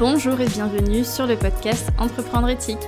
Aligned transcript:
Bonjour 0.00 0.40
et 0.40 0.46
bienvenue 0.46 1.04
sur 1.04 1.26
le 1.26 1.36
podcast 1.36 1.90
Entreprendre 1.98 2.48
éthique. 2.48 2.78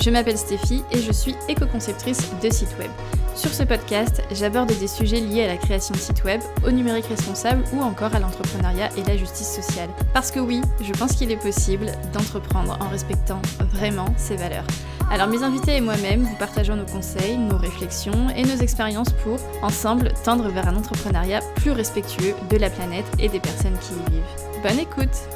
Je 0.00 0.08
m'appelle 0.08 0.38
Stéphie 0.38 0.82
et 0.90 1.00
je 1.00 1.12
suis 1.12 1.34
éco-conceptrice 1.46 2.32
de 2.42 2.48
site 2.48 2.74
web. 2.78 2.90
Sur 3.34 3.52
ce 3.52 3.62
podcast, 3.62 4.22
j'aborde 4.32 4.72
des 4.72 4.88
sujets 4.88 5.20
liés 5.20 5.44
à 5.44 5.48
la 5.48 5.58
création 5.58 5.94
de 5.94 6.00
sites 6.00 6.24
web, 6.24 6.40
au 6.66 6.70
numérique 6.70 7.04
responsable 7.04 7.62
ou 7.74 7.82
encore 7.82 8.14
à 8.14 8.20
l'entrepreneuriat 8.20 8.88
et 8.96 9.04
la 9.04 9.18
justice 9.18 9.54
sociale. 9.54 9.90
Parce 10.14 10.30
que 10.30 10.40
oui, 10.40 10.62
je 10.80 10.94
pense 10.94 11.12
qu'il 11.12 11.30
est 11.30 11.36
possible 11.36 11.92
d'entreprendre 12.14 12.78
en 12.80 12.88
respectant 12.88 13.42
vraiment 13.74 14.06
ses 14.16 14.36
valeurs. 14.36 14.66
Alors 15.10 15.26
mes 15.26 15.42
invités 15.42 15.76
et 15.76 15.82
moi-même, 15.82 16.22
vous 16.22 16.36
partageons 16.36 16.76
nos 16.76 16.86
conseils, 16.86 17.36
nos 17.36 17.58
réflexions 17.58 18.30
et 18.34 18.44
nos 18.44 18.56
expériences 18.56 19.12
pour, 19.24 19.36
ensemble, 19.60 20.14
tendre 20.24 20.48
vers 20.48 20.68
un 20.68 20.76
entrepreneuriat 20.76 21.40
plus 21.56 21.72
respectueux 21.72 22.32
de 22.48 22.56
la 22.56 22.70
planète 22.70 23.04
et 23.18 23.28
des 23.28 23.40
personnes 23.40 23.76
qui 23.78 23.92
y 23.92 24.14
vivent. 24.14 24.62
Bonne 24.62 24.78
écoute 24.78 25.28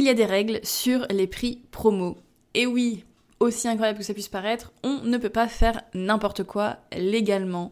Il 0.00 0.06
y 0.06 0.08
a 0.08 0.14
des 0.14 0.24
règles 0.24 0.60
sur 0.62 1.06
les 1.10 1.26
prix 1.26 1.60
promo. 1.72 2.16
Et 2.54 2.64
oui, 2.64 3.04
aussi 3.38 3.68
incroyable 3.68 3.98
que 3.98 4.04
ça 4.04 4.14
puisse 4.14 4.30
paraître, 4.30 4.72
on 4.82 5.02
ne 5.02 5.18
peut 5.18 5.28
pas 5.28 5.46
faire 5.46 5.82
n'importe 5.92 6.42
quoi 6.42 6.78
légalement 6.96 7.70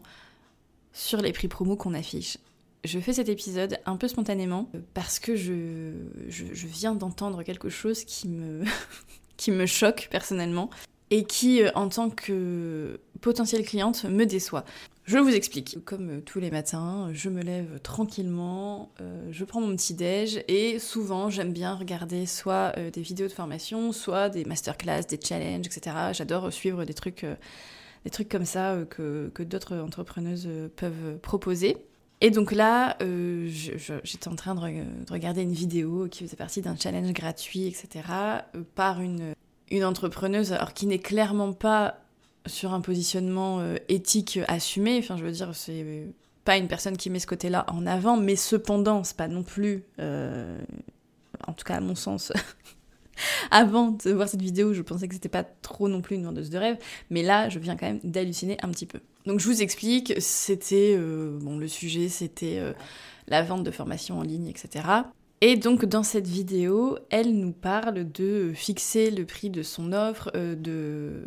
sur 0.93 1.23
les 1.23 1.33
prix 1.33 1.47
promo 1.47 1.75
qu'on 1.75 1.95
affiche. 1.95 2.37
Je 2.83 2.99
fais 2.99 3.13
cet 3.13 3.29
épisode 3.29 3.79
un 3.87 3.97
peu 3.97 4.07
spontanément 4.07 4.69
parce 4.93 5.17
que 5.17 5.35
je, 5.35 5.91
je, 6.27 6.67
viens 6.67 6.93
d'entendre 6.93 7.41
quelque 7.41 7.69
chose 7.69 8.03
qui 8.03 8.27
me, 8.27 8.63
qui 9.37 9.49
me 9.49 9.65
choque 9.65 10.07
personnellement 10.11 10.69
et 11.11 11.23
qui, 11.23 11.61
euh, 11.61 11.71
en 11.75 11.89
tant 11.89 12.09
que 12.09 12.99
potentielle 13.21 13.63
cliente, 13.63 14.05
me 14.05 14.25
déçoit. 14.25 14.63
Je 15.05 15.17
vous 15.17 15.33
explique. 15.33 15.83
Comme 15.85 16.09
euh, 16.09 16.21
tous 16.21 16.39
les 16.39 16.51
matins, 16.51 17.09
je 17.13 17.29
me 17.29 17.41
lève 17.41 17.79
tranquillement, 17.81 18.91
euh, 19.01 19.27
je 19.31 19.43
prends 19.43 19.61
mon 19.61 19.75
petit 19.75 19.93
déj 19.93 20.43
et 20.47 20.77
souvent 20.79 21.29
j'aime 21.29 21.51
bien 21.51 21.75
regarder 21.75 22.25
soit 22.25 22.73
des 22.93 23.01
vidéos 23.01 23.27
de 23.27 23.33
formation, 23.33 23.91
soit 23.91 24.29
des 24.29 24.45
masterclass, 24.45 25.03
des 25.03 25.19
challenges, 25.21 25.65
etc. 25.65 25.95
J'adore 26.13 26.53
suivre 26.53 26.85
des 26.85 26.93
trucs, 26.93 27.25
des 28.03 28.09
trucs 28.09 28.29
comme 28.29 28.45
ça 28.45 28.77
que, 28.89 29.31
que 29.33 29.43
d'autres 29.43 29.77
entrepreneuses 29.77 30.47
peuvent 30.75 31.17
proposer. 31.21 31.77
Et 32.21 32.31
donc 32.31 32.51
là, 32.51 32.97
j'étais 33.47 34.27
en 34.27 34.35
train 34.35 34.53
de, 34.53 35.11
regarder 35.11 35.41
une 35.41 35.53
vidéo 35.53 36.07
qui 36.09 36.25
faisait 36.25 36.35
partie 36.35 36.61
d'un 36.61 36.75
challenge 36.75 37.13
gratuit, 37.13 37.65
etc. 37.65 38.03
par 38.75 39.01
une, 39.01 39.33
une 39.71 39.83
entrepreneuse, 39.83 40.53
alors 40.53 40.73
qui 40.73 40.87
n'est 40.87 40.99
clairement 40.99 41.53
pas 41.53 41.99
sur 42.45 42.73
un 42.73 42.81
positionnement 42.81 43.59
euh, 43.59 43.75
éthique 43.87 44.39
assumé. 44.47 44.97
Enfin, 44.99 45.17
je 45.17 45.23
veux 45.23 45.31
dire, 45.31 45.51
c'est 45.53 46.07
pas 46.45 46.57
une 46.57 46.67
personne 46.67 46.97
qui 46.97 47.09
met 47.09 47.19
ce 47.19 47.27
côté-là 47.27 47.65
en 47.69 47.85
avant, 47.85 48.17
mais 48.17 48.35
cependant, 48.35 49.03
c'est 49.03 49.17
pas 49.17 49.27
non 49.27 49.43
plus, 49.43 49.83
euh, 49.99 50.57
en 51.47 51.53
tout 51.53 51.63
cas 51.63 51.75
à 51.75 51.81
mon 51.81 51.95
sens, 51.95 52.31
avant 53.51 53.91
de 53.91 54.11
voir 54.11 54.27
cette 54.27 54.41
vidéo, 54.41 54.73
je 54.73 54.81
pensais 54.81 55.07
que 55.07 55.13
c'était 55.13 55.29
pas 55.29 55.43
trop 55.43 55.89
non 55.89 56.01
plus 56.01 56.15
une 56.15 56.23
vendeuse 56.23 56.49
de 56.49 56.57
rêve, 56.57 56.77
mais 57.09 57.21
là, 57.21 57.49
je 57.49 57.59
viens 57.59 57.75
quand 57.75 57.87
même 57.87 57.99
d'halluciner 58.03 58.57
un 58.63 58.69
petit 58.69 58.85
peu. 58.85 58.99
Donc, 59.25 59.39
je 59.39 59.45
vous 59.45 59.61
explique, 59.61 60.13
c'était, 60.19 60.95
euh, 60.97 61.39
le 61.39 61.67
sujet, 61.67 62.09
c'était 62.09 62.61
la 63.27 63.43
vente 63.43 63.63
de 63.63 63.71
formation 63.71 64.17
en 64.17 64.23
ligne, 64.23 64.47
etc. 64.47 64.85
Et 65.41 65.55
donc 65.55 65.85
dans 65.85 66.03
cette 66.03 66.27
vidéo, 66.27 66.97
elle 67.09 67.37
nous 67.37 67.53
parle 67.53 68.11
de 68.11 68.51
fixer 68.53 69.09
le 69.09 69.25
prix 69.25 69.49
de 69.49 69.63
son 69.63 69.93
offre, 69.93 70.31
de 70.33 71.23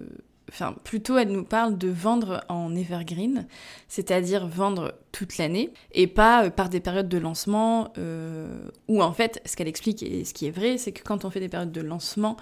enfin 0.53 0.75
plutôt 0.85 1.17
elle 1.17 1.31
nous 1.31 1.45
parle 1.45 1.79
de 1.79 1.89
vendre 1.89 2.45
en 2.49 2.75
evergreen, 2.77 3.47
c'est-à-dire 3.89 4.47
vendre 4.47 4.95
toute 5.11 5.39
l'année 5.39 5.73
et 5.93 6.07
pas 6.07 6.45
euh, 6.45 6.51
par 6.51 6.69
des 6.69 6.81
périodes 6.81 7.09
de 7.09 7.19
lancement 7.19 7.93
euh, 7.97 8.69
où 8.87 9.03
en 9.03 9.13
fait 9.13 9.41
ce 9.47 9.57
qu'elle 9.57 9.69
explique 9.69 10.03
et 10.03 10.25
ce 10.25 10.35
qui 10.35 10.47
est 10.47 10.51
vrai, 10.51 10.77
c'est 10.77 10.93
que 10.93 11.03
quand 11.03 11.25
on 11.25 11.31
fait 11.31 11.41
des 11.41 11.49
périodes 11.49 11.73
de 11.73 11.81
lancement, 11.81 12.37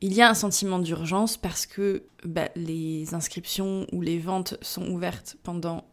il 0.00 0.14
y 0.14 0.22
a 0.22 0.28
un 0.28 0.34
sentiment 0.34 0.78
d'urgence 0.78 1.36
parce 1.36 1.66
que 1.66 2.04
bah, 2.24 2.48
les 2.56 3.14
inscriptions 3.14 3.86
ou 3.92 4.00
les 4.00 4.18
ventes 4.18 4.56
sont 4.62 4.88
ouvertes 4.88 5.36
pendant 5.42 5.84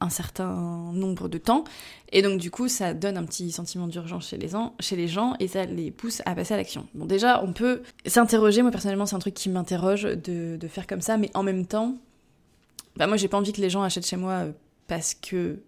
un 0.00 0.10
certain 0.10 0.54
nombre 0.92 1.28
de 1.28 1.38
temps. 1.38 1.64
Et 2.12 2.22
donc, 2.22 2.40
du 2.40 2.50
coup, 2.50 2.68
ça 2.68 2.94
donne 2.94 3.16
un 3.16 3.24
petit 3.24 3.52
sentiment 3.52 3.86
d'urgence 3.86 4.28
chez 4.28 4.38
les, 4.38 4.50
chez 4.80 4.96
les 4.96 5.08
gens 5.08 5.34
et 5.40 5.48
ça 5.48 5.64
les 5.66 5.90
pousse 5.90 6.22
à 6.26 6.34
passer 6.34 6.54
à 6.54 6.56
l'action. 6.56 6.86
Bon, 6.94 7.06
déjà, 7.06 7.42
on 7.44 7.52
peut 7.52 7.82
s'interroger. 8.06 8.62
Moi, 8.62 8.70
personnellement, 8.70 9.06
c'est 9.06 9.16
un 9.16 9.20
truc 9.20 9.34
qui 9.34 9.48
m'interroge 9.48 10.02
de, 10.02 10.58
faire 10.68 10.86
comme 10.86 11.00
ça. 11.00 11.18
Mais 11.18 11.30
en 11.34 11.42
même 11.42 11.66
temps, 11.66 11.96
bah, 12.96 13.06
moi, 13.06 13.16
j'ai 13.16 13.28
pas 13.28 13.36
envie 13.36 13.52
que 13.52 13.60
les 13.60 13.70
gens 13.70 13.82
achètent 13.82 14.06
chez 14.06 14.16
moi 14.16 14.46
parce 14.86 15.14
que 15.14 15.60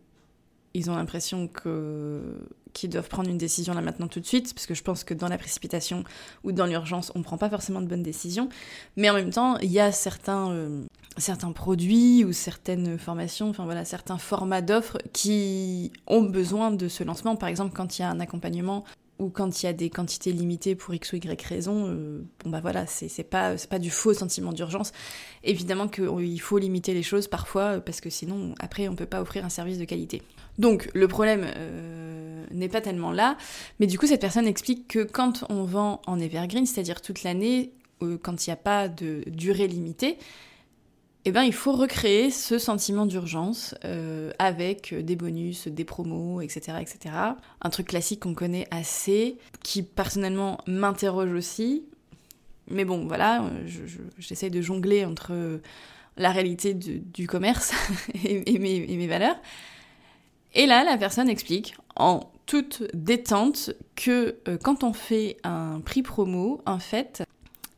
ils 0.75 0.91
ont 0.91 0.97
l'impression 0.97 1.49
que 1.49 2.39
qu'ils 2.73 2.91
doivent 2.91 3.09
prendre 3.09 3.29
une 3.29 3.39
décision 3.39 3.75
là 3.75 3.83
maintenant 3.83 4.09
tout 4.09 4.21
de 4.21 4.27
suite, 4.27 4.55
parce 4.55 4.67
que 4.67 4.75
je 4.75 4.83
pense 4.83 5.05
que 5.05 5.15
dans 5.15 5.29
la 5.29 5.39
précipitation 5.39 6.05
ou 6.45 6.53
dans 6.53 6.67
l'urgence, 6.67 7.13
on 7.15 7.23
prend 7.23 7.37
pas 7.37 7.51
forcément 7.51 7.81
de 7.81 7.87
bonnes 7.87 8.03
décisions. 8.03 8.49
Mais 8.97 9.11
en 9.11 9.15
même 9.15 9.31
temps, 9.31 9.59
il 9.59 9.71
y 9.71 9.81
a 9.81 9.93
certains, 9.93 10.51
euh, 10.51 10.83
certains 11.17 11.53
produits 11.53 12.25
ou 12.25 12.33
certaines 12.33 12.99
formations, 12.99 13.51
enfin 13.51 13.65
voilà, 13.65 13.85
certains 13.85 14.19
formats 14.19 14.63
d'offres 14.63 14.99
qui 15.13 15.93
ont 16.07 16.23
besoin 16.23 16.71
de 16.71 16.89
ce 16.89 17.05
lancement. 17.05 17.37
Par 17.37 17.49
exemple, 17.49 17.75
quand 17.75 17.99
il 17.99 18.03
y 18.03 18.05
a 18.05 18.11
un 18.11 18.21
accompagnement 18.21 18.85
ou 19.19 19.29
quand 19.29 19.63
il 19.63 19.67
y 19.67 19.69
a 19.69 19.73
des 19.73 19.91
quantités 19.91 20.33
limitées 20.33 20.75
pour 20.75 20.95
X 20.95 21.13
ou 21.13 21.17
Y 21.17 21.43
raison, 21.43 21.87
euh, 21.87 22.25
bon 22.43 22.51
bah 22.51 22.61
voilà, 22.61 22.87
c'est 22.87 23.23
pas, 23.23 23.55
pas 23.71 23.79
du 23.79 23.91
faux 23.91 24.15
sentiment 24.15 24.53
d'urgence. 24.53 24.93
Évidemment 25.45 25.87
qu'il 25.87 26.41
faut 26.41 26.59
limiter 26.59 26.93
les 26.95 27.03
choses 27.03 27.29
parfois, 27.29 27.81
parce 27.81 28.01
que 28.01 28.11
sinon, 28.11 28.55
après, 28.59 28.89
on 28.89 28.97
peut 28.97 29.07
pas 29.07 29.21
offrir 29.21 29.45
un 29.45 29.49
service 29.49 29.79
de 29.79 29.85
qualité. 29.85 30.23
Donc, 30.59 30.91
le 30.95 31.09
problème 31.09 31.47
euh, 31.57 32.45
n'est 32.51 32.69
pas 32.69 32.81
tellement 32.81 33.13
là, 33.13 33.37
mais 33.79 33.87
du 33.87 33.99
coup, 33.99 34.07
cette 34.07 34.21
personne 34.21 34.47
explique 34.47 34.89
que 34.89 35.05
quand 35.05 35.45
on 35.49 35.65
vend 35.65 36.03
en 36.07 36.19
evergreen, 36.19 36.67
c'est-à-dire 36.67 37.01
toute 37.01 37.23
l'année, 37.23 37.73
euh, 38.03 38.19
quand 38.21 38.47
il 38.47 38.51
n'y 38.51 38.55
a 38.55 38.57
pas 38.57 38.89
de 38.89 39.23
durée 39.29 39.69
limitée, 39.69 40.19
eh 41.25 41.31
ben, 41.31 41.43
il 41.43 41.53
faut 41.53 41.73
recréer 41.73 42.31
ce 42.31 42.59
sentiment 42.59 43.07
d'urgence 43.07 43.77
euh, 43.85 44.33
avec 44.41 44.93
des 44.93 45.15
bonus, 45.15 45.69
des 45.69 45.85
promos, 45.85 46.41
etc., 46.41 46.79
etc. 46.81 47.15
Un 47.61 47.71
truc 47.71 47.89
classique 47.89 48.21
qu'on 48.21 48.35
connaît 48.35 48.67
assez, 48.73 49.39
qui 49.63 49.85
personnellement 49.85 50.59
m'interroge 50.67 51.33
aussi. 51.33 51.85
Mais 52.69 52.85
bon, 52.85 53.07
voilà, 53.07 53.45
j'essaye 54.19 54.51
de 54.51 54.61
jongler 54.61 55.05
entre 55.05 55.61
la 56.17 56.31
réalité 56.31 56.75
du 56.75 57.27
commerce 57.27 57.73
et, 58.25 58.59
mes, 58.59 59.07
valeurs. 59.07 59.37
Et 60.55 60.67
là, 60.67 60.83
la 60.85 60.97
personne 60.97 61.29
explique 61.29 61.77
en 61.95 62.21
toute 62.47 62.83
détente 62.95 63.71
que 63.95 64.37
euh, 64.49 64.59
quand 64.63 64.83
on 64.83 64.93
fait 64.93 65.37
un 65.45 65.81
prix 65.81 66.03
promo, 66.03 66.61
en 66.67 66.79
fait, 66.79 67.23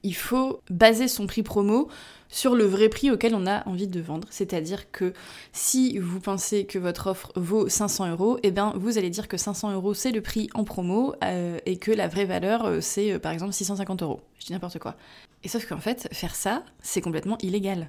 il 0.04 0.14
faut 0.14 0.60
baser 0.70 1.08
son 1.08 1.26
prix 1.26 1.42
promo 1.42 1.88
sur 2.28 2.54
le 2.54 2.64
vrai 2.64 2.88
prix 2.88 3.10
auquel 3.10 3.34
on 3.34 3.46
a 3.46 3.66
envie 3.68 3.86
de 3.86 4.00
vendre. 4.00 4.26
C'est-à-dire 4.30 4.90
que 4.90 5.12
si 5.52 5.98
vous 5.98 6.20
pensez 6.20 6.66
que 6.66 6.78
votre 6.78 7.08
offre 7.08 7.32
vaut 7.36 7.68
500 7.68 8.10
euros, 8.10 8.38
eh 8.42 8.50
bien 8.50 8.72
vous 8.76 8.98
allez 8.98 9.10
dire 9.10 9.28
que 9.28 9.36
500 9.36 9.72
euros 9.72 9.94
c'est 9.94 10.12
le 10.12 10.20
prix 10.20 10.48
en 10.54 10.64
promo 10.64 11.14
euh, 11.24 11.58
et 11.64 11.78
que 11.78 11.90
la 11.90 12.08
vraie 12.08 12.24
valeur 12.24 12.64
euh, 12.64 12.80
c'est 12.80 13.12
euh, 13.12 13.18
par 13.18 13.32
exemple 13.32 13.52
650 13.52 14.02
euros. 14.02 14.20
Je 14.38 14.46
dis 14.46 14.52
n'importe 14.52 14.78
quoi. 14.78 14.96
Et 15.42 15.48
sauf 15.48 15.66
qu'en 15.66 15.78
fait, 15.78 16.08
faire 16.12 16.34
ça, 16.34 16.64
c'est 16.80 17.00
complètement 17.00 17.38
illégal. 17.40 17.88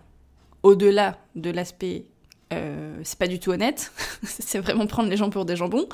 Au-delà 0.63 1.17
de 1.35 1.49
l'aspect 1.51 2.05
c'est 3.03 3.19
pas 3.19 3.27
du 3.27 3.37
tout 3.37 3.51
honnête, 3.51 3.91
c'est 4.23 4.59
vraiment 4.59 4.87
prendre 4.87 5.09
les 5.09 5.17
gens 5.17 5.29
pour 5.29 5.43
des 5.43 5.57
jambons. 5.57 5.89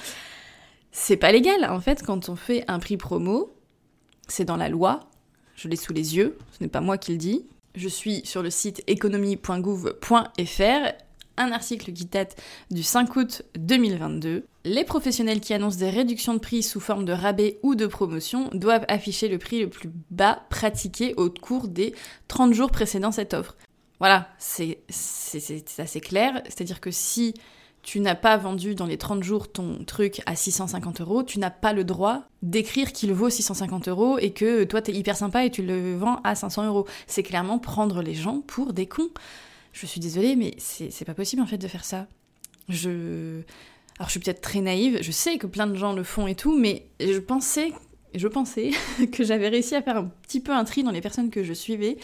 C'est 0.92 1.18
pas 1.18 1.32
légal. 1.32 1.66
En 1.66 1.80
fait, 1.80 2.04
quand 2.04 2.30
on 2.30 2.36
fait 2.36 2.64
un 2.68 2.78
prix 2.78 2.98
promo, 2.98 3.52
c'est 4.28 4.46
dans 4.46 4.58
la 4.58 4.70
loi, 4.70 5.00
je 5.62 5.68
l'ai 5.68 5.76
sous 5.76 5.94
les 5.94 6.16
yeux, 6.16 6.38
ce 6.52 6.64
n'est 6.64 6.70
pas 6.70 6.82
moi 6.82 6.98
qui 6.98 7.12
le 7.12 7.18
dis, 7.18 7.46
je 7.76 7.88
suis 7.88 8.26
sur 8.26 8.42
le 8.42 8.50
site 8.50 8.84
économie.gouv.fr, 8.88 10.94
un 11.38 11.52
article 11.52 11.94
qui 11.94 12.06
date 12.06 12.36
du 12.72 12.84
5 12.84 13.16
août 13.16 13.44
2022. 13.58 14.46
Les 14.66 14.84
professionnels 14.84 15.40
qui 15.40 15.54
annoncent 15.54 15.78
des 15.78 15.90
réductions 15.90 16.34
de 16.34 16.40
prix 16.40 16.64
sous 16.64 16.80
forme 16.80 17.06
de 17.06 17.14
rabais 17.14 17.60
ou 17.64 17.76
de 17.76 17.86
promotion 17.86 18.50
doivent 18.54 18.86
afficher 18.88 19.28
le 19.28 19.38
prix 19.38 19.62
le 19.62 19.70
plus 19.70 19.90
bas 20.10 20.44
pratiqué 20.50 21.14
au 21.18 21.30
cours 21.30 21.68
des 21.68 21.94
30 22.28 22.54
jours 22.54 22.72
précédant 22.72 23.12
cette 23.12 23.34
offre. 23.34 23.56
Voilà, 24.00 24.30
c'est 24.40 24.80
assez 25.78 26.02
clair, 26.02 26.42
c'est-à-dire 26.46 26.82
que 26.82 26.92
si 26.92 27.36
tu 27.84 28.00
n'as 28.00 28.16
pas 28.16 28.38
vendu 28.38 28.76
dans 28.76 28.86
les 28.86 28.98
30 28.98 29.24
jours 29.24 29.52
ton 29.52 29.84
truc 29.86 30.22
à 30.26 30.36
650 30.36 31.02
euros, 31.02 31.24
tu 31.24 31.40
n'as 31.40 31.50
pas 31.50 31.74
le 31.74 31.84
droit 31.84 32.24
d'écrire 32.44 32.92
qu'il 32.92 33.14
vaut 33.14 33.30
650 33.30 33.88
euros 33.88 34.20
et 34.20 34.32
que 34.32 34.64
toi 34.66 34.82
t'es 34.82 34.92
hyper 34.92 35.18
sympa 35.18 35.46
et 35.46 35.50
tu 35.50 35.64
le 35.64 35.96
vends 35.96 36.20
à 36.24 36.36
500 36.36 36.68
euros. 36.68 36.88
C'est 37.08 37.24
clairement 37.24 37.60
prendre 37.60 38.02
les 38.02 38.14
gens 38.14 38.42
pour 38.42 38.74
des 38.74 38.86
cons. 38.86 39.10
Je 39.74 39.86
suis 39.86 40.00
désolée, 40.00 40.36
mais 40.36 40.54
c'est 40.58 41.06
pas 41.06 41.14
possible 41.14 41.42
en 41.42 41.48
fait 41.48 41.58
de 41.58 41.68
faire 41.68 41.86
ça. 41.86 42.08
Je. 42.70 43.42
Alors 43.98 44.08
je 44.08 44.12
suis 44.12 44.20
peut-être 44.20 44.42
très 44.42 44.62
naïve, 44.62 45.00
je 45.02 45.12
sais 45.12 45.38
que 45.38 45.48
plein 45.48 45.68
de 45.68 45.76
gens 45.76 45.94
le 45.94 46.04
font 46.04 46.28
et 46.28 46.36
tout, 46.36 46.58
mais 46.58 46.88
je 47.00 47.20
pensais, 47.20 47.72
je 48.16 48.28
pensais 48.28 48.72
que 49.12 49.24
j'avais 49.24 49.50
réussi 49.50 49.76
à 49.76 49.82
faire 49.82 49.98
un 49.98 50.12
petit 50.24 50.40
peu 50.40 50.52
un 50.52 50.64
tri 50.64 50.84
dans 50.84 50.92
les 50.92 51.02
personnes 51.02 51.30
que 51.30 51.44
je 51.44 51.54
suivais. 51.54 51.98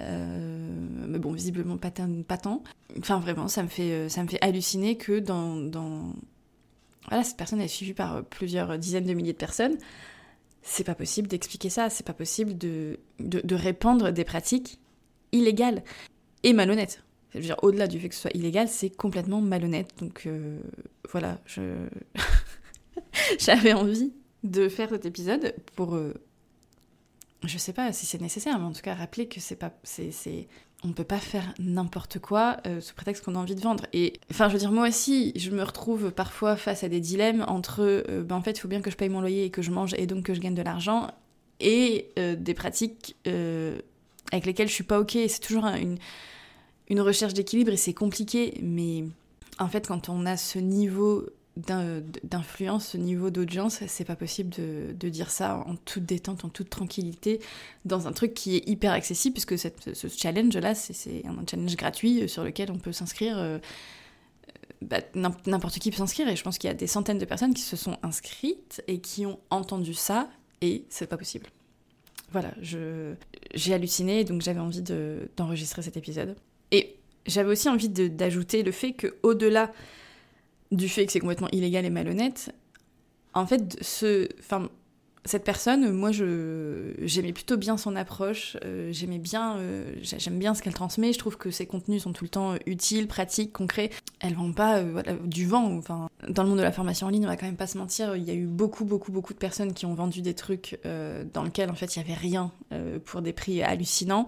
Euh, 0.00 1.06
mais 1.08 1.18
bon, 1.18 1.32
visiblement 1.32 1.76
pas, 1.76 1.90
tant. 1.90 2.62
Enfin, 2.98 3.18
vraiment, 3.20 3.48
ça 3.48 3.62
me 3.62 3.68
fait, 3.68 4.08
ça 4.08 4.22
me 4.22 4.28
fait 4.28 4.42
halluciner 4.42 4.96
que 4.96 5.18
dans. 5.18 6.12
Voilà, 7.08 7.22
cette 7.22 7.36
personne 7.36 7.60
est 7.60 7.68
suivie 7.68 7.94
par 7.94 8.24
plusieurs 8.24 8.78
dizaines 8.78 9.04
de 9.04 9.12
milliers 9.12 9.34
de 9.34 9.38
personnes. 9.38 9.76
C'est 10.62 10.84
pas 10.84 10.94
possible 10.94 11.28
d'expliquer 11.28 11.68
ça, 11.68 11.90
c'est 11.90 12.06
pas 12.06 12.14
possible 12.14 12.56
de, 12.56 12.98
de, 13.20 13.54
répandre 13.54 14.12
des 14.12 14.24
pratiques 14.24 14.80
illégales 15.30 15.84
et 16.42 16.54
malhonnêtes. 16.54 17.04
Je 17.30 17.38
veux 17.38 17.44
dire, 17.44 17.58
au-delà 17.60 17.86
du 17.86 18.00
fait 18.00 18.08
que 18.08 18.14
ce 18.14 18.22
soit 18.22 18.34
illégal, 18.34 18.68
c'est 18.68 18.88
complètement 18.88 19.42
malhonnête. 19.42 19.90
Donc 19.98 20.22
euh, 20.26 20.58
voilà, 21.10 21.38
je... 21.44 21.74
j'avais 23.38 23.74
envie 23.74 24.14
de 24.42 24.70
faire 24.70 24.88
cet 24.88 25.04
épisode 25.04 25.54
pour, 25.76 25.96
euh, 25.96 26.14
je 27.48 27.58
sais 27.58 27.72
pas 27.72 27.92
si 27.92 28.06
c'est 28.06 28.20
nécessaire, 28.20 28.58
mais 28.58 28.64
en 28.64 28.72
tout 28.72 28.82
cas 28.82 28.94
rappeler 28.94 29.26
que 29.26 29.40
c'est 29.40 29.56
pas, 29.56 29.72
c'est, 29.82 30.48
on 30.82 30.88
ne 30.88 30.92
peut 30.92 31.04
pas 31.04 31.18
faire 31.18 31.54
n'importe 31.58 32.18
quoi 32.18 32.58
euh, 32.66 32.80
sous 32.80 32.94
prétexte 32.94 33.24
qu'on 33.24 33.34
a 33.34 33.38
envie 33.38 33.54
de 33.54 33.60
vendre. 33.60 33.84
Et 33.92 34.14
enfin, 34.30 34.48
je 34.48 34.54
veux 34.54 34.58
dire, 34.58 34.72
moi 34.72 34.88
aussi, 34.88 35.32
je 35.36 35.50
me 35.50 35.62
retrouve 35.62 36.10
parfois 36.10 36.56
face 36.56 36.84
à 36.84 36.88
des 36.88 37.00
dilemmes 37.00 37.44
entre, 37.48 38.04
ben 38.22 38.36
en 38.36 38.42
fait, 38.42 38.52
il 38.52 38.60
faut 38.60 38.68
bien 38.68 38.80
que 38.80 38.90
je 38.90 38.96
paye 38.96 39.08
mon 39.08 39.20
loyer 39.20 39.44
et 39.44 39.50
que 39.50 39.62
je 39.62 39.70
mange 39.70 39.94
et 39.94 40.06
donc 40.06 40.24
que 40.24 40.34
je 40.34 40.40
gagne 40.40 40.54
de 40.54 40.62
l'argent, 40.62 41.08
et 41.60 42.10
des 42.16 42.54
pratiques 42.54 43.16
avec 43.24 44.46
lesquelles 44.46 44.68
je 44.68 44.74
suis 44.74 44.84
pas 44.84 45.00
ok. 45.00 45.16
C'est 45.28 45.40
toujours 45.40 45.66
une 45.66 47.00
recherche 47.00 47.34
d'équilibre 47.34 47.72
et 47.72 47.76
c'est 47.76 47.94
compliqué, 47.94 48.58
mais 48.62 49.04
en 49.58 49.68
fait, 49.68 49.86
quand 49.86 50.08
on 50.08 50.26
a 50.26 50.36
ce 50.36 50.58
niveau 50.58 51.26
d'influence, 51.56 52.88
ce 52.88 52.96
niveau 52.96 53.30
d'audience, 53.30 53.80
c'est 53.86 54.04
pas 54.04 54.16
possible 54.16 54.50
de, 54.50 55.08
dire 55.08 55.30
ça 55.30 55.62
en 55.66 55.76
toute 55.76 56.04
détente, 56.04 56.44
en 56.44 56.48
toute 56.48 56.68
tranquillité, 56.68 57.40
dans 57.84 58.08
un 58.08 58.12
truc 58.12 58.34
qui 58.34 58.56
est 58.56 58.68
hyper 58.68 58.92
accessible, 58.92 59.34
puisque 59.34 59.58
ce 59.58 60.08
challenge-là, 60.08 60.74
c'est 60.74 61.22
un 61.26 61.44
challenge 61.48 61.76
gratuit 61.76 62.28
sur 62.28 62.42
lequel 62.42 62.70
on 62.70 62.78
peut 62.78 62.92
s'inscrire. 62.92 63.38
Euh, 63.38 63.58
bah, 64.82 64.98
n'importe 65.14 65.78
qui 65.78 65.90
peut 65.90 65.96
s'inscrire, 65.96 66.28
et 66.28 66.36
je 66.36 66.42
pense 66.42 66.58
qu'il 66.58 66.68
y 66.68 66.70
a 66.70 66.74
des 66.74 66.88
centaines 66.88 67.18
de 67.18 67.24
personnes 67.24 67.54
qui 67.54 67.62
se 67.62 67.76
sont 67.76 67.96
inscrites 68.02 68.82
et 68.88 68.98
qui 68.98 69.24
ont 69.24 69.38
entendu 69.50 69.94
ça, 69.94 70.28
et 70.60 70.84
c'est 70.88 71.06
pas 71.06 71.16
possible. 71.16 71.46
Voilà, 72.32 72.52
j'ai 72.60 73.74
halluciné, 73.74 74.24
donc 74.24 74.42
j'avais 74.42 74.58
envie 74.58 74.82
d'enregistrer 75.36 75.82
cet 75.82 75.96
épisode. 75.96 76.34
Et 76.72 76.96
j'avais 77.26 77.50
aussi 77.50 77.68
envie 77.68 77.88
d'ajouter 77.88 78.64
le 78.64 78.72
fait 78.72 78.92
que 78.92 79.16
au-delà 79.22 79.72
du 80.76 80.88
fait 80.88 81.06
que 81.06 81.12
c'est 81.12 81.20
complètement 81.20 81.48
illégal 81.52 81.84
et 81.84 81.90
malhonnête, 81.90 82.54
en 83.34 83.46
fait, 83.46 83.76
ce, 83.82 84.28
enfin, 84.38 84.68
cette 85.24 85.44
personne, 85.44 85.90
moi, 85.90 86.12
je, 86.12 86.92
j'aimais 87.02 87.32
plutôt 87.32 87.56
bien 87.56 87.76
son 87.78 87.96
approche, 87.96 88.58
euh, 88.64 88.90
j'aimais 88.92 89.18
bien, 89.18 89.56
euh, 89.56 89.94
j'aime 90.02 90.38
bien 90.38 90.54
ce 90.54 90.62
qu'elle 90.62 90.74
transmet. 90.74 91.12
Je 91.12 91.18
trouve 91.18 91.38
que 91.38 91.50
ses 91.50 91.66
contenus 91.66 92.02
sont 92.02 92.12
tout 92.12 92.24
le 92.24 92.28
temps 92.28 92.52
euh, 92.52 92.58
utiles, 92.66 93.08
pratiques, 93.08 93.52
concrets. 93.52 93.90
Elle 94.20 94.34
vend 94.34 94.52
pas 94.52 94.82
du 95.24 95.46
vent. 95.46 95.76
Enfin, 95.76 96.08
dans 96.28 96.42
le 96.42 96.50
monde 96.50 96.58
de 96.58 96.62
la 96.62 96.72
formation 96.72 97.06
en 97.06 97.10
ligne, 97.10 97.24
on 97.24 97.28
va 97.28 97.36
quand 97.36 97.46
même 97.46 97.56
pas 97.56 97.66
se 97.66 97.78
mentir. 97.78 98.16
Il 98.16 98.24
y 98.24 98.30
a 98.30 98.34
eu 98.34 98.46
beaucoup, 98.46 98.84
beaucoup, 98.84 99.12
beaucoup 99.12 99.32
de 99.32 99.38
personnes 99.38 99.72
qui 99.72 99.86
ont 99.86 99.94
vendu 99.94 100.20
des 100.20 100.34
trucs 100.34 100.78
dans 101.32 101.42
lesquels 101.42 101.70
en 101.70 101.74
fait 101.74 101.96
il 101.96 101.98
y 101.98 102.02
avait 102.02 102.14
rien 102.18 102.52
pour 103.04 103.20
des 103.20 103.32
prix 103.32 103.62
hallucinants. 103.62 104.26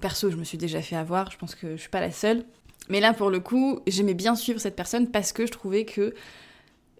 Perso, 0.00 0.30
je 0.30 0.36
me 0.36 0.44
suis 0.44 0.58
déjà 0.58 0.82
fait 0.82 0.96
avoir, 0.96 1.30
je 1.30 1.38
pense 1.38 1.54
que 1.54 1.76
je 1.76 1.80
suis 1.80 1.90
pas 1.90 2.00
la 2.00 2.10
seule. 2.10 2.44
Mais 2.88 3.00
là, 3.00 3.12
pour 3.12 3.30
le 3.30 3.40
coup, 3.40 3.80
j'aimais 3.86 4.14
bien 4.14 4.34
suivre 4.34 4.60
cette 4.60 4.76
personne 4.76 5.10
parce 5.10 5.32
que 5.32 5.46
je 5.46 5.52
trouvais 5.52 5.84
que, 5.84 6.14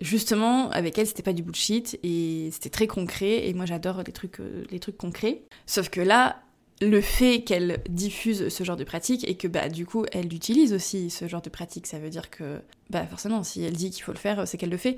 justement, 0.00 0.70
avec 0.70 0.96
elle, 0.98 1.06
c'était 1.06 1.22
pas 1.22 1.32
du 1.32 1.42
bullshit 1.42 1.98
et 2.02 2.50
c'était 2.52 2.70
très 2.70 2.86
concret. 2.86 3.48
Et 3.48 3.54
moi, 3.54 3.66
j'adore 3.66 4.02
les 4.06 4.12
trucs, 4.12 4.40
euh, 4.40 4.64
les 4.70 4.78
trucs 4.78 4.96
concrets. 4.96 5.42
Sauf 5.66 5.88
que 5.88 6.00
là, 6.00 6.42
le 6.80 7.00
fait 7.00 7.42
qu'elle 7.42 7.82
diffuse 7.88 8.48
ce 8.48 8.64
genre 8.64 8.76
de 8.76 8.84
pratique 8.84 9.28
et 9.28 9.36
que, 9.36 9.48
bah, 9.48 9.68
du 9.68 9.86
coup, 9.86 10.04
elle 10.12 10.32
utilise 10.32 10.72
aussi 10.72 11.10
ce 11.10 11.28
genre 11.28 11.42
de 11.42 11.50
pratique, 11.50 11.86
ça 11.86 11.98
veut 11.98 12.10
dire 12.10 12.30
que, 12.30 12.60
bah, 12.90 13.06
forcément, 13.06 13.42
si 13.42 13.62
elle 13.62 13.76
dit 13.76 13.90
qu'il 13.90 14.02
faut 14.02 14.12
le 14.12 14.18
faire, 14.18 14.46
c'est 14.46 14.56
qu'elle 14.56 14.70
le 14.70 14.76
fait. 14.76 14.96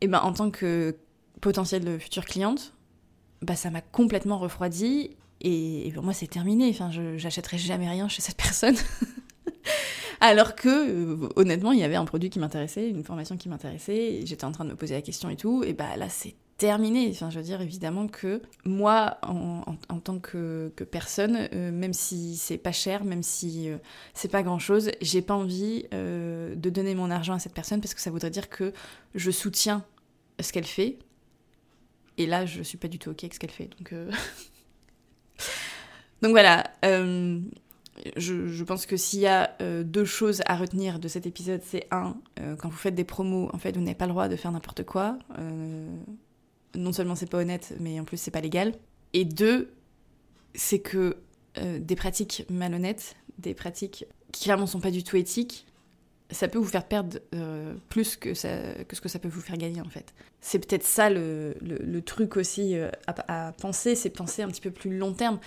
Et 0.00 0.08
ben, 0.08 0.20
en 0.20 0.32
tant 0.32 0.50
que 0.50 0.96
potentielle 1.40 2.00
future 2.00 2.24
cliente, 2.24 2.74
bah, 3.42 3.56
ça 3.56 3.70
m'a 3.70 3.80
complètement 3.80 4.38
refroidi 4.38 5.10
et, 5.42 5.90
pour 5.94 6.04
moi, 6.04 6.12
c'est 6.12 6.28
terminé. 6.28 6.68
Enfin, 6.70 6.90
j'achèterai 7.16 7.58
jamais 7.58 7.88
rien 7.88 8.08
chez 8.08 8.22
cette 8.22 8.36
personne. 8.36 8.76
Alors 10.22 10.54
que, 10.54 10.68
euh, 10.68 11.28
honnêtement, 11.34 11.72
il 11.72 11.80
y 11.80 11.82
avait 11.82 11.96
un 11.96 12.04
produit 12.04 12.30
qui 12.30 12.38
m'intéressait, 12.38 12.88
une 12.88 13.02
formation 13.02 13.36
qui 13.36 13.48
m'intéressait, 13.48 14.20
j'étais 14.24 14.44
en 14.44 14.52
train 14.52 14.64
de 14.64 14.70
me 14.70 14.76
poser 14.76 14.94
la 14.94 15.02
question 15.02 15.28
et 15.28 15.34
tout, 15.34 15.64
et 15.64 15.72
bah 15.72 15.96
là, 15.96 16.08
c'est 16.08 16.36
terminé. 16.58 17.12
Je 17.12 17.24
veux 17.24 17.42
dire, 17.42 17.60
évidemment 17.60 18.06
que 18.06 18.40
moi, 18.64 19.18
en, 19.22 19.98
tant 19.98 20.20
que, 20.20 20.72
personne, 20.92 21.48
euh, 21.52 21.72
même 21.72 21.92
si 21.92 22.36
c'est 22.36 22.56
pas 22.56 22.70
cher, 22.70 23.02
même 23.02 23.24
si 23.24 23.68
euh, 23.68 23.78
c'est 24.14 24.30
pas 24.30 24.44
grand 24.44 24.60
chose, 24.60 24.92
j'ai 25.00 25.22
pas 25.22 25.34
envie 25.34 25.86
de 25.90 26.70
donner 26.70 26.94
mon 26.94 27.10
argent 27.10 27.34
à 27.34 27.40
cette 27.40 27.54
personne 27.54 27.80
parce 27.80 27.94
que 27.94 28.00
ça 28.00 28.12
voudrait 28.12 28.30
dire 28.30 28.48
que 28.48 28.72
je 29.16 29.32
soutiens 29.32 29.84
ce 30.38 30.52
qu'elle 30.52 30.66
fait. 30.66 31.00
Et 32.16 32.26
là, 32.26 32.46
je 32.46 32.62
suis 32.62 32.78
pas 32.78 32.86
du 32.86 33.00
tout 33.00 33.10
ok 33.10 33.24
avec 33.24 33.34
ce 33.34 33.40
qu'elle 33.40 33.50
fait. 33.50 33.70
Donc 36.22 36.30
voilà, 36.30 36.70
euh, 37.98 38.10
je, 38.16 38.64
pense 38.64 38.86
que 38.86 38.96
s'il 38.96 39.20
y 39.20 39.26
a 39.26 39.54
euh, 39.60 39.82
deux 39.82 40.04
choses 40.04 40.42
à 40.46 40.56
retenir 40.56 40.98
de 40.98 41.08
cet 41.08 41.26
épisode, 41.26 41.60
c'est 41.64 41.86
un, 41.90 42.16
euh, 42.40 42.56
quand 42.56 42.68
vous 42.68 42.76
faites 42.76 42.94
des 42.94 43.04
promos, 43.04 43.50
en 43.52 43.58
fait, 43.58 43.76
vous 43.76 43.82
n'avez 43.82 43.94
pas 43.94 44.06
le 44.06 44.12
droit 44.12 44.28
de 44.28 44.36
faire 44.36 44.52
n'importe 44.52 44.84
quoi. 44.84 45.18
non 46.74 46.92
seulement 46.92 47.14
c'est 47.14 47.28
pas 47.28 47.38
honnête, 47.38 47.74
mais 47.80 48.00
en 48.00 48.04
plus 48.04 48.16
c'est 48.16 48.30
pas 48.30 48.40
légal. 48.40 48.74
Et 49.12 49.24
deux, 49.24 49.72
c'est 50.54 50.78
que 50.78 51.18
des 51.56 51.96
pratiques 51.96 52.46
malhonnêtes, 52.48 53.14
des 53.38 53.52
pratiques 53.52 54.06
qui 54.32 54.44
clairement 54.44 54.66
sont 54.66 54.80
pas 54.80 54.90
du 54.90 55.04
tout 55.04 55.16
éthiques, 55.16 55.66
ça 56.30 56.48
peut 56.48 56.58
vous 56.58 56.64
faire 56.64 56.88
perdre 56.88 57.18
plus 57.90 58.16
que, 58.16 58.32
ce 58.32 58.82
que 58.84 59.08
ça 59.10 59.18
peut 59.18 59.28
vous 59.28 59.42
faire 59.42 59.58
gagner 59.58 59.82
en 59.82 59.90
fait. 59.90 60.14
C'est 60.40 60.58
peut-être 60.58 60.84
ça 60.84 61.10
le, 61.10 62.00
truc 62.00 62.38
aussi 62.38 62.74
à, 63.06 63.52
penser, 63.52 63.94
c'est 63.94 64.08
penser 64.08 64.40
un 64.40 64.48
petit 64.48 64.62
peu 64.62 64.70
plus 64.70 64.96
long 64.96 65.12
terme. 65.12 65.38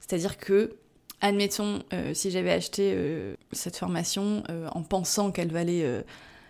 C'est-à-dire 0.00 0.36
que, 0.36 0.76
admettons, 1.20 1.80
euh, 1.92 2.14
si 2.14 2.30
j'avais 2.30 2.52
acheté 2.52 2.92
euh, 2.94 3.34
cette 3.52 3.76
formation 3.76 4.42
euh, 4.50 4.68
en 4.72 4.82
pensant 4.82 5.30
qu'elle 5.30 5.52
valait 5.52 6.04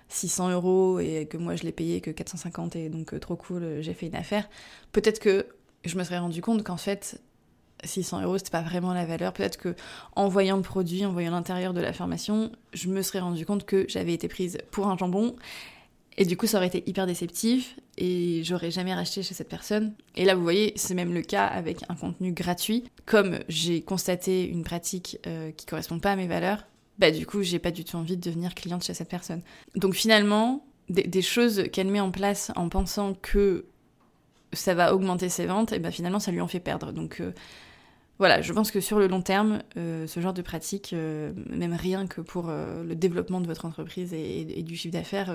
600 0.08 0.50
euros 0.50 0.98
et 1.00 1.26
que 1.26 1.36
moi 1.36 1.56
je 1.56 1.62
l'ai 1.62 1.72
payée 1.72 2.00
que 2.00 2.10
450 2.10 2.76
et 2.76 2.88
donc 2.88 3.18
trop 3.20 3.36
cool, 3.36 3.78
j'ai 3.80 3.94
fait 3.94 4.06
une 4.06 4.16
affaire, 4.16 4.48
peut-être 4.92 5.18
que 5.18 5.46
je 5.84 5.96
me 5.98 6.04
serais 6.04 6.18
rendu 6.18 6.40
compte 6.40 6.62
qu'en 6.62 6.76
fait, 6.76 7.20
600 7.82 8.22
euros, 8.22 8.38
c'était 8.38 8.50
pas 8.50 8.62
vraiment 8.62 8.94
la 8.94 9.04
valeur. 9.04 9.34
Peut-être 9.34 9.58
que 9.58 9.74
en 10.16 10.28
voyant 10.28 10.56
le 10.56 10.62
produit, 10.62 11.04
en 11.04 11.12
voyant 11.12 11.32
l'intérieur 11.32 11.74
de 11.74 11.80
la 11.80 11.92
formation, 11.92 12.50
je 12.72 12.88
me 12.88 13.02
serais 13.02 13.18
rendu 13.18 13.44
compte 13.44 13.66
que 13.66 13.84
j'avais 13.88 14.14
été 14.14 14.28
prise 14.28 14.58
pour 14.70 14.86
un 14.86 14.96
jambon 14.96 15.36
et 16.16 16.24
du 16.24 16.36
coup, 16.36 16.46
ça 16.46 16.58
aurait 16.58 16.68
été 16.68 16.84
hyper 16.86 17.06
déceptif 17.06 17.76
et 17.98 18.42
j'aurais 18.44 18.70
jamais 18.70 18.94
racheté 18.94 19.22
chez 19.22 19.34
cette 19.34 19.48
personne. 19.48 19.94
Et 20.14 20.24
là, 20.24 20.34
vous 20.34 20.42
voyez, 20.42 20.72
c'est 20.76 20.94
même 20.94 21.12
le 21.12 21.22
cas 21.22 21.44
avec 21.46 21.78
un 21.88 21.96
contenu 21.96 22.32
gratuit. 22.32 22.84
Comme 23.04 23.40
j'ai 23.48 23.82
constaté 23.82 24.46
une 24.48 24.62
pratique 24.62 25.18
euh, 25.26 25.50
qui 25.50 25.66
correspond 25.66 25.98
pas 25.98 26.12
à 26.12 26.16
mes 26.16 26.28
valeurs, 26.28 26.66
bah 26.98 27.10
du 27.10 27.26
coup, 27.26 27.42
j'ai 27.42 27.58
pas 27.58 27.72
du 27.72 27.84
tout 27.84 27.96
envie 27.96 28.16
de 28.16 28.22
devenir 28.22 28.54
cliente 28.54 28.84
chez 28.84 28.94
cette 28.94 29.08
personne. 29.08 29.42
Donc 29.74 29.94
finalement, 29.94 30.64
des, 30.88 31.22
choses 31.22 31.64
qu'elle 31.72 31.88
met 31.88 32.00
en 32.00 32.12
place 32.12 32.52
en 32.54 32.68
pensant 32.68 33.14
que 33.14 33.64
ça 34.52 34.74
va 34.74 34.94
augmenter 34.94 35.28
ses 35.28 35.46
ventes, 35.46 35.72
et 35.72 35.80
bah 35.80 35.90
finalement, 35.90 36.20
ça 36.20 36.30
lui 36.30 36.40
en 36.40 36.46
fait 36.46 36.60
perdre. 36.60 36.92
Donc 36.92 37.20
euh, 37.20 37.32
voilà, 38.20 38.40
je 38.40 38.52
pense 38.52 38.70
que 38.70 38.78
sur 38.78 39.00
le 39.00 39.08
long 39.08 39.22
terme, 39.22 39.62
euh, 39.76 40.06
ce 40.06 40.20
genre 40.20 40.32
de 40.32 40.42
pratique, 40.42 40.92
même 40.92 41.74
rien 41.74 42.06
que 42.06 42.20
pour 42.20 42.46
le 42.46 42.94
développement 42.94 43.40
de 43.40 43.48
votre 43.48 43.64
entreprise 43.64 44.14
et 44.14 44.62
du 44.62 44.76
chiffre 44.76 44.92
d'affaires, 44.92 45.34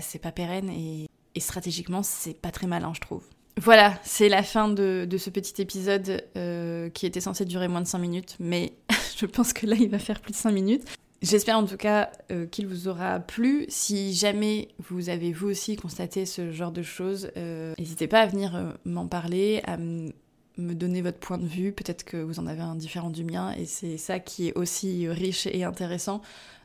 c'est 0.00 0.18
pas 0.18 0.32
pérenne 0.32 0.70
et, 0.70 1.08
stratégiquement, 1.38 2.02
c'est 2.02 2.34
pas 2.34 2.50
très 2.50 2.66
malin, 2.66 2.92
je 2.94 3.00
trouve. 3.00 3.22
Voilà, 3.60 3.98
c'est 4.02 4.28
la 4.28 4.42
fin 4.42 4.68
de, 4.68 5.06
ce 5.18 5.30
petit 5.30 5.60
épisode 5.60 6.24
euh, 6.36 6.88
qui 6.90 7.06
était 7.06 7.20
censé 7.20 7.44
durer 7.44 7.68
moins 7.68 7.80
de 7.80 7.86
5 7.86 7.98
minutes, 7.98 8.36
mais 8.40 8.72
je 9.16 9.26
pense 9.26 9.52
que 9.52 9.66
là, 9.66 9.76
il 9.78 9.88
va 9.88 9.98
faire 9.98 10.20
plus 10.20 10.32
de 10.32 10.36
5 10.36 10.50
minutes. 10.50 10.84
J'espère 11.22 11.58
en 11.58 11.64
tout 11.64 11.78
cas 11.78 12.10
euh, 12.30 12.46
qu'il 12.46 12.66
vous 12.66 12.88
aura 12.88 13.20
plu. 13.20 13.64
Si 13.68 14.14
jamais 14.14 14.68
vous 14.90 15.08
avez 15.08 15.32
vous 15.32 15.48
aussi 15.48 15.76
constaté 15.76 16.26
ce 16.26 16.52
genre 16.52 16.72
de 16.72 16.82
choses, 16.82 17.30
euh, 17.36 17.74
n'hésitez 17.78 18.06
pas 18.06 18.20
à 18.20 18.26
venir 18.26 18.74
m'en 18.84 19.06
parler, 19.06 19.62
à 19.64 19.78
me 19.78 20.12
donner 20.58 21.00
votre 21.00 21.18
point 21.18 21.38
de 21.38 21.46
vue. 21.46 21.72
Peut-être 21.72 22.04
que 22.04 22.18
vous 22.18 22.38
en 22.38 22.46
avez 22.46 22.60
un 22.60 22.74
différent 22.74 23.10
du 23.10 23.24
mien 23.24 23.52
et 23.56 23.64
c'est 23.64 23.96
ça 23.96 24.20
qui 24.20 24.48
est 24.48 24.54
aussi 24.54 25.08
riche 25.08 25.46
et 25.46 25.64
intéressant. 25.64 26.20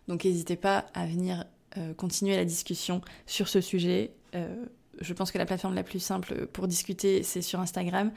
Donc 0.10 0.26
n'hésitez 0.26 0.58
pas 0.58 0.86
à 0.94 1.06
venir 1.06 1.46
euh, 1.78 1.94
continuer 1.94 2.36
la 2.36 2.46
discussion 2.46 3.02
sur 3.26 3.48
ce 3.48 3.62
sujet. 3.62 4.12
Euh, 4.36 4.66
je 5.00 5.14
pense 5.14 5.32
que 5.32 5.38
la 5.38 5.46
plateforme 5.46 5.76
la 5.76 5.84
plus 5.84 6.00
simple 6.00 6.48
pour 6.48 6.68
discuter, 6.68 7.24
c'est 7.24 7.42
sur 7.42 7.60
Instagram. 7.60 8.12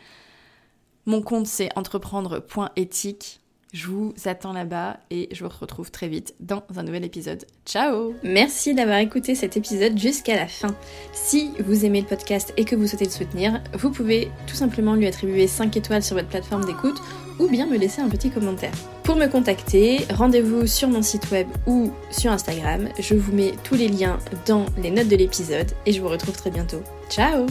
Mon 1.07 1.23
compte, 1.23 1.47
c'est 1.47 1.77
entreprendre.éthique. 1.77 3.41
Je 3.73 3.89
vous 3.89 4.15
attends 4.27 4.53
là-bas 4.53 4.99
et 5.11 5.29
je 5.33 5.43
vous 5.43 5.51
retrouve 5.51 5.91
très 5.91 6.07
vite 6.07 6.37
dans 6.39 6.63
un 6.77 6.85
nouvel 6.85 7.05
épisode. 7.05 7.45
Ciao 7.67 8.15
Merci 8.23 8.73
d'avoir 8.73 8.99
écouté 8.99 9.35
cet 9.35 9.57
épisode 9.57 9.99
jusqu'à 9.99 10.37
la 10.37 10.47
fin. 10.47 10.77
Si 11.13 11.51
vous 11.59 11.85
aimez 11.85 12.03
le 12.03 12.07
podcast 12.07 12.55
et 12.57 12.65
que 12.65 12.77
vous 12.77 12.87
souhaitez 12.87 13.07
le 13.07 13.11
soutenir, 13.11 13.61
vous 13.73 13.91
pouvez 13.91 14.31
tout 14.47 14.55
simplement 14.55 14.95
lui 14.95 15.09
attribuer 15.09 15.49
5 15.49 15.77
étoiles 15.77 16.05
sur 16.05 16.15
votre 16.15 16.29
plateforme 16.29 16.65
d'écoute 16.65 17.01
ou 17.41 17.49
bien 17.49 17.67
me 17.67 17.77
laisser 17.77 18.01
un 18.01 18.09
petit 18.09 18.31
commentaire. 18.31 18.75
Pour 19.05 19.17
me 19.17 19.27
contacter, 19.27 20.07
rendez-vous 20.15 20.67
sur 20.67 20.89
mon 20.89 21.03
site 21.03 21.31
web 21.31 21.47
ou 21.67 21.93
sur 22.11 22.33
Instagram. 22.33 22.89
Je 22.99 23.15
vous 23.15 23.33
mets 23.33 23.53
tous 23.63 23.75
les 23.75 23.89
liens 23.89 24.19
dans 24.47 24.65
les 24.83 24.91
notes 24.91 25.09
de 25.09 25.17
l'épisode 25.17 25.71
et 25.85 25.93
je 25.93 26.01
vous 26.01 26.09
retrouve 26.09 26.35
très 26.35 26.51
bientôt. 26.51 26.83
Ciao 27.11 27.47